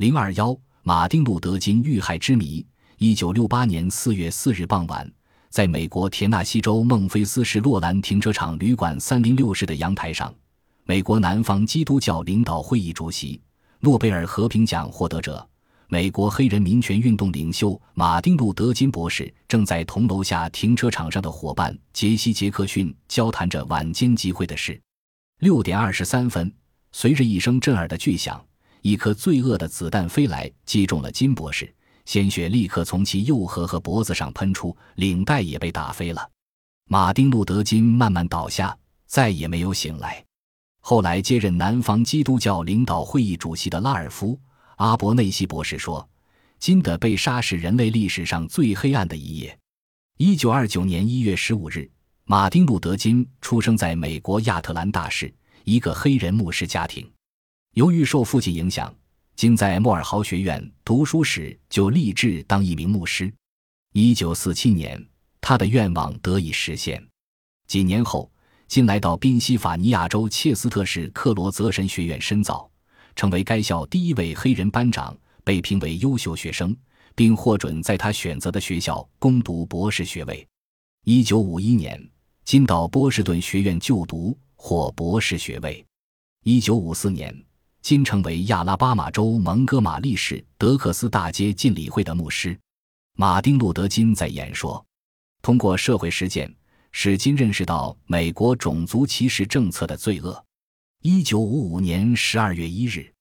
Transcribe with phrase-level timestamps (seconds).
[0.00, 2.66] 零二幺，马丁·路德·金遇害之谜。
[2.96, 5.06] 一九六八年四月四日傍晚，
[5.50, 10.34] 在美国田纳西州孟菲斯市洛兰停车场旅馆三零六室的阳台上，
[10.84, 13.38] 美国南方基督教领导会议主席、
[13.80, 15.46] 诺贝尔和平奖获得者。
[15.86, 24.80] 美国黑人民权运动领袖马丁·路德·金博士正在同楼下停车场上的伙伴杰西·杰克逊交谈着晚间集会的事。
[25.40, 26.50] 六点二十三分，
[26.90, 28.42] 随着一声震耳的巨响，
[28.82, 31.72] 一颗罪恶的子弹飞来，击中了金博士，
[32.06, 36.28] 鲜血立刻从其右颌和脖子上喷出，领带也被打飞了。
[36.88, 40.24] 马丁·路德·金慢慢倒下，再也没有醒来。
[40.80, 44.38] 后来接任南方基督教领导会议主席的拉尔夫。
[44.76, 46.08] 阿伯内西博士说
[46.58, 49.56] ：“金的被杀是人类历史上最黑暗的一页。”
[50.16, 51.88] 一九二九年一月十五日，
[52.24, 55.32] 马丁·路德·金出生在美国亚特兰大市
[55.64, 57.06] 一个黑人牧师家庭。
[57.74, 58.92] 由于受父亲影响，
[59.36, 63.32] 金在莫尔豪学院读书时就立志当一名牧师。
[63.92, 65.00] 一九四七年，
[65.40, 67.00] 他的愿望得以实现。
[67.68, 68.28] 几年后，
[68.66, 72.68] 金来到宾夕法尼亚州切斯特市克罗泽神学院深造。
[73.14, 76.74] 成为该校第一位黑人班长，被评为优秀学生，
[77.14, 80.46] 并获准在他选择的学校攻读博士学位。
[81.04, 82.00] 一九五一年，
[82.44, 85.84] 金到波士顿学院就读，获博士学位。
[86.44, 87.34] 一九五四年，
[87.82, 92.58] 金成为亚拉巴马州蒙哥马利市德克斯大街浸礼会的牧师。
[93.16, 94.84] 马丁·路德·金在演说，
[95.42, 96.54] 通过社会实践，
[96.92, 100.44] 使金认识到美国种族歧视政策的罪恶。
[101.02, 103.12] 一九五五年十二月一日，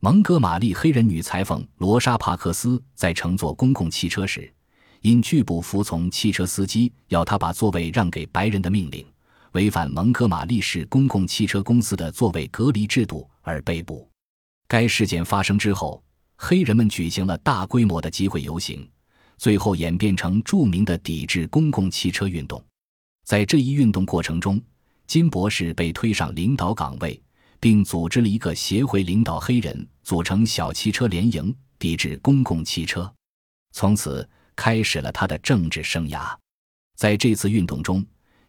[0.00, 4.52] 蒙哥马利黑人女裁缝罗莎·帕克斯在乘坐公共汽车时，
[5.00, 9.04] 因拒不服从汽车司机要她把座位让给白人的命令，
[9.52, 14.10] 违反蒙哥马利市公共汽车公司的座位隔离制度而被捕。
[14.66, 16.02] 该事件发生之后，
[16.36, 18.86] 黑人们举行了大规模的集会游行，
[19.38, 22.62] 最后演变成著名的抵制公共汽车运动。
[23.24, 24.60] 在这一运动过程中，
[25.06, 27.20] 金博士被推上领导岗位，
[27.60, 33.10] 并组织了一个协会，领导黑人组成小汽车联营，抵制公共汽车。
[33.72, 36.36] 从此开始了他的政治生涯。
[36.96, 38.04] 在这次运动中，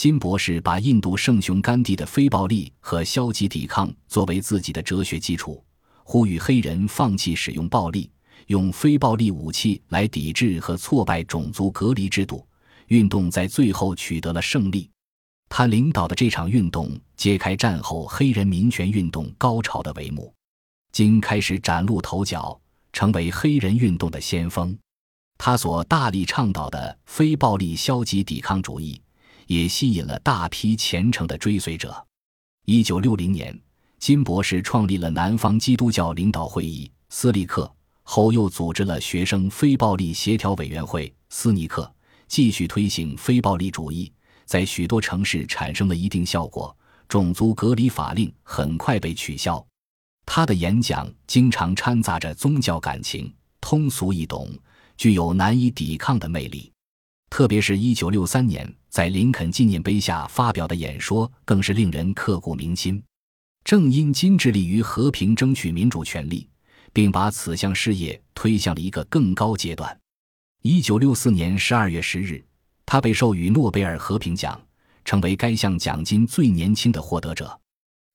[0.00, 5.62] 金博士把印度圣雄甘地的非暴力和消极抵抗作为自己的哲学基础，
[6.04, 8.10] 呼吁黑人放弃使用暴力，
[8.46, 12.42] 用非暴力武器来抵制和挫败种族隔离制度。
[12.86, 14.88] 运动在最后取得了胜利。
[15.50, 20.32] 他领导的这场运动揭开战后黑人民权运动高潮的帷幕，
[20.92, 22.58] 金开始崭露头角，
[22.94, 24.74] 成为黑人运动的先锋。
[25.36, 28.98] 他所大力倡导的非暴力消极抵抗主义，
[29.50, 32.06] 也吸引了大批虔诚的追随者。
[32.66, 33.60] 一九六零年，
[33.98, 37.68] 金博士创立了南方基督教领导会议斯利克，
[38.04, 41.92] 后又组织了学生非暴力协调委员会斯尼克，
[42.28, 44.12] 继续推行非暴力主义。
[44.46, 46.76] 在许多城市产生了一定效果，
[47.08, 49.64] 种族隔离法令很快被取消。
[50.24, 54.48] 他的演讲经常掺杂着宗教感情，通俗易懂，
[54.96, 56.70] 具有难以抵抗的魅力。
[57.28, 63.02] 特别是一九六三年在林肯纪念碑下发表的演说，更是令人刻骨铭心。
[63.64, 66.48] 正因金致力于和平争取民主权利，
[66.92, 69.98] 并把此项事业推向了一个更高阶段。
[70.62, 72.44] 一九六四年十二月十日。
[72.84, 74.60] 他被授予诺贝尔和平奖，
[75.04, 77.56] 成为该项奖金最年轻的获得者。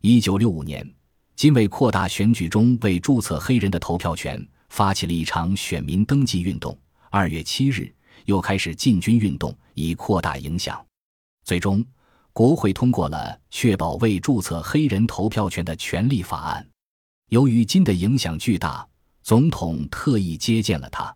[0.00, 0.90] 一九六五年，
[1.36, 6.74] 金为扩大选举中为注册黑人的投票权，发起了一场选民登记运动。
[7.10, 7.94] 二月七日，
[8.26, 10.84] 又开始进军运动，以扩大影响。
[11.44, 11.84] 最终，
[12.32, 16.66] 国会通过了确保未注册黑人投票权的权利法案。
[17.30, 18.86] 由于金的影响巨大，
[19.22, 21.14] 总统特意接见了他，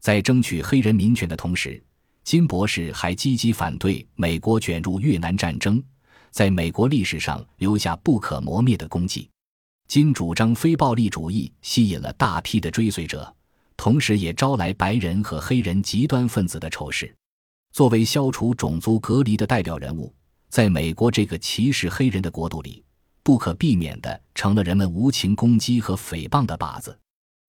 [0.00, 1.82] 在争取黑人民权的同时。
[2.24, 5.82] 金博士还积极反对美国卷入越南战争，
[6.30, 9.28] 在美国历史上留下不可磨灭的功绩。
[9.88, 13.34] 金主张非暴力主义，吸引了大批的追随者，
[13.78, 17.14] 同时也招来白人和黑人极端分子的仇视。
[17.72, 20.12] 作为消除种族隔离的代表人物，
[20.50, 22.84] 在美国这个歧视黑人的国度里，
[23.22, 26.98] 不可避免地成了人们无情攻击和诽谤的靶子，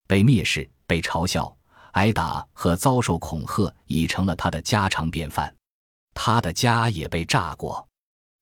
[0.06, 1.52] 被蔑视，被嘲笑。
[1.92, 5.52] 挨打和遭受恐吓已成了他的家常便饭，
[6.14, 7.88] 他的家也被炸过，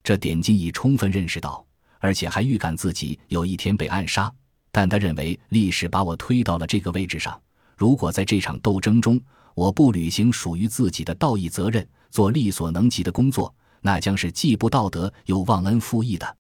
[0.03, 1.65] 这点金已充分认识到，
[2.01, 4.31] 而且还预感自己有一天被暗杀。
[4.73, 7.41] 但他认为历史把我推到了这个位置上，
[7.77, 9.21] 如果在这场斗争中
[9.55, 16.37] 我不履行属于自己的道义责任，做力所能及的工作，那将是既不道德又忘恩负义的。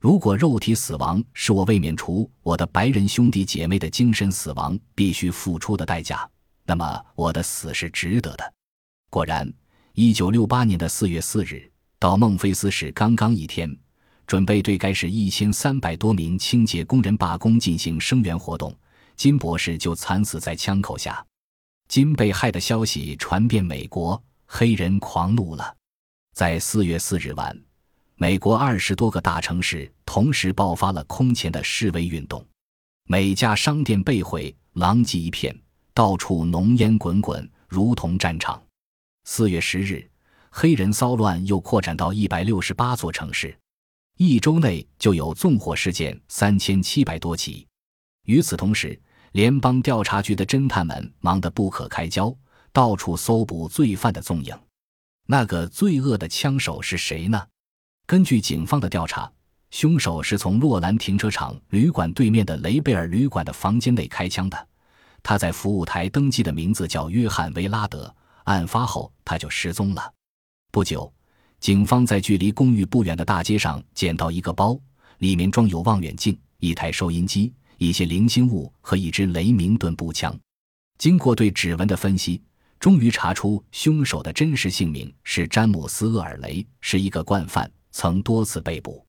[0.00, 6.28] 如果肉体死亡是我为免除我的白人兄弟姐妹的精神死亡必须付出的代价，
[6.66, 8.52] 那么我的死是值得的。
[9.08, 9.48] 果然，
[9.94, 11.70] 一九六八年的四月四日
[12.00, 13.72] 到孟菲斯市刚刚一天，
[14.26, 18.74] 准备对该市一千三百多名清洁工人罢工进行声援活动，
[19.16, 21.24] 金博士就惨死在枪口下。
[21.88, 25.76] 金被害的消息传遍美国，黑人狂怒了。
[26.34, 27.56] 在四月四日晚。
[28.14, 32.46] 美国二十多个大城市同时爆发了空前的示威运动，
[33.08, 35.58] 每家商店被毁，狼藉一片，
[35.92, 38.62] 到处浓烟滚滚，如同战场。
[39.24, 40.08] 四月十日，
[40.50, 43.58] 黑人骚乱又扩展到一百六十八座城市，
[44.18, 47.66] 一周内就有纵火事件三千七百多起。
[48.24, 48.98] 与此同时，
[49.32, 52.34] 联邦调查局的侦探们忙得不可开交，
[52.72, 54.56] 到处搜捕罪犯的踪影。
[55.26, 57.46] 那个罪恶的枪手是谁呢？
[58.06, 59.30] 根据警方的调查，
[59.70, 64.68] 凶手是从洛兰停车场旅馆对面的雷贝尔旅馆的房间内开枪的。
[65.22, 68.14] 他在服务台登记的名字叫约翰·维拉德。
[68.44, 70.12] 案发后，他就失踪了。
[70.72, 71.12] 不久，
[71.60, 74.76] 警方在距离公寓不远的大街上捡到一个包，
[75.18, 77.54] 里面装有望远镜、一台收音机、
[77.88, 80.38] 一些零星物和一支雷明顿步枪。
[80.98, 82.40] 经过对指纹的分析，
[82.78, 87.70] 终于查出凶手的真实姓名是詹姆斯·厄尔雷，是一个惯犯。
[87.94, 89.04] 曾多次被捕，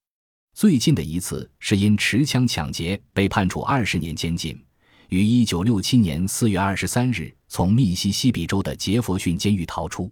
[0.53, 4.61] 最近的一次是因持枪抢劫被判处二十年监禁，
[5.07, 10.11] 于一九六七年四月二十三日从密西西比州的杰佛逊监狱逃出，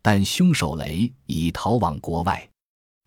[0.00, 2.48] 但凶手雷已逃往国外。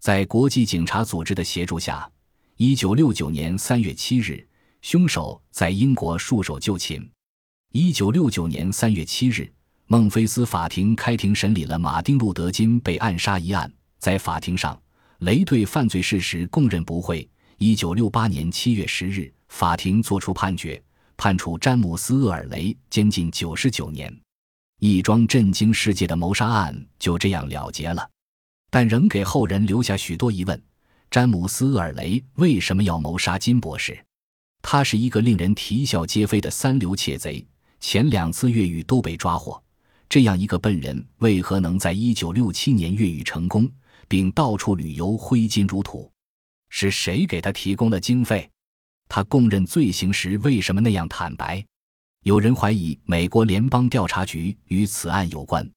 [0.01, 2.11] 在国际警察组织的协助下，
[2.57, 4.45] 一九六九年三月七日，
[4.89, 7.06] 凶手在英国束手就擒。
[7.74, 9.51] 一九六九年三月七日，
[9.88, 13.69] 孟菲斯法庭开庭审理了马丁·路德·金被暗杀一案，
[14.00, 14.81] 在法庭上。
[15.18, 17.30] 雷对犯罪事实供认不讳。
[17.57, 20.81] 一九六八年七月十日，法庭作出判决，
[21.18, 24.18] 判处詹姆斯·厄尔雷监禁九十九年。
[24.80, 28.10] 一桩震惊世界的谋杀案就这样了结了，
[28.69, 30.63] 但仍给后人留下许多疑问：
[31.12, 34.01] 詹姆斯·厄尔雷为什么要谋杀金博士？
[34.62, 37.45] 他是一个令人啼笑皆非的三流窃贼，
[37.80, 39.62] 前两次越狱都被抓获。
[40.09, 43.69] 这样一个笨人，为何能在一九六七年越狱成功？
[44.07, 46.09] 并到处旅游，挥金如土，
[46.69, 48.50] 是谁给他提供了经费？
[49.09, 51.63] 他供认罪行时为什么那样坦白？
[52.24, 55.69] 有人怀疑美国联邦调查局与此案有关。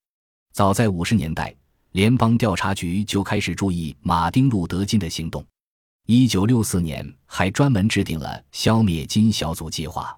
[0.52, 1.54] 早在五十年代，
[1.92, 5.44] 联邦调查局就开始注意马丁·路德·金的行动。
[6.06, 10.16] 一九六四年，还专门制定了消灭金小组计划。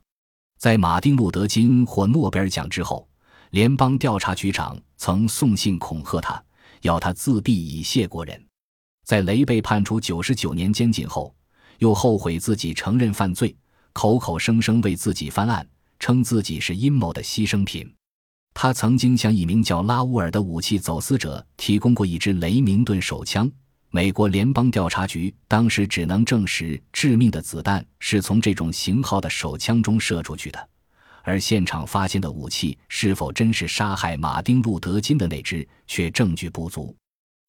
[0.58, 3.06] 在马丁·路德·金获诺贝尔奖之后，
[3.50, 6.42] 联邦调查局长曾送信恐吓他。
[6.80, 8.44] 要他自闭以谢国人，
[9.04, 11.32] 在雷被判处九十九年监禁后，
[11.78, 13.54] 又后悔自己承认犯罪，
[13.92, 15.64] 口口声声为自己翻案，
[16.00, 17.88] 称自己是阴谋的牺牲品。
[18.52, 23.48] 他曾经向一名叫拉乌尔的武器走私者提供过一支雷明顿手枪，
[23.94, 30.68] 美国联邦调查局当时只能证实致命的子弹是从这种型号的手枪中射出去的。
[31.22, 36.96] 而现场发现的武器是否真是杀害马丁·路德·金的那支，却证据不足。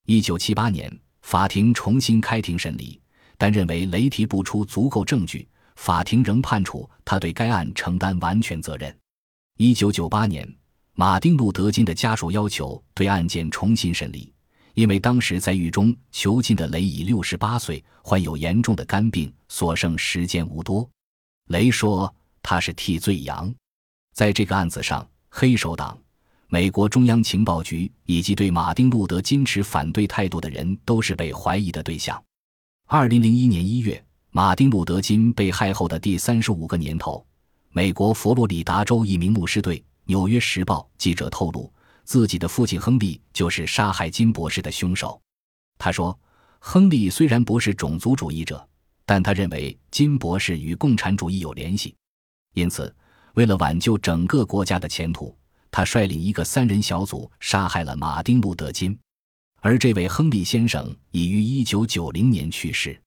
[0.06, 3.00] 一九七八年，法庭重新开庭审理，
[3.38, 5.48] 但认为雷提不出足够证据，
[5.78, 8.94] 法庭仍判处他对该案承担完全责任。
[9.56, 10.46] 一九九八年，
[10.96, 14.33] 马丁·路德·金的家属要求对案件重新审理，
[14.74, 20.90] 因为当时在狱中囚禁的雷已六十八岁，患有严重的肝病，所剩时间无多。
[21.50, 23.54] 雷说他是替罪羊。
[24.14, 25.98] 在这个案子上，黑手党、
[26.48, 32.22] 美国中央情报局以及对马丁·路德·金持反对态度的人都是被怀疑的对象。
[32.88, 37.26] 二零零一年一月，马丁·路德·金被害后的第三十五个年头，
[37.72, 41.72] 美国佛罗里达州一名牧师对《纽约时报》记者透露，
[42.04, 45.22] 自己的父亲亨利就是杀害金博士的凶手。
[45.78, 46.18] 他说
[46.60, 48.68] ：“亨利虽然不是种族主义者，
[49.06, 51.96] 但他认为金博士与共产主义有联系，
[52.54, 52.94] 因此。”
[53.36, 55.36] 为了挽救整个国家的前途，
[55.72, 58.96] 他率领一个三人小组杀害了马丁·路德·金，
[59.60, 63.02] 而这位亨利先生已于1990年去世。